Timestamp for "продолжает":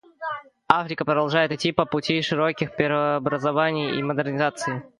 1.05-1.51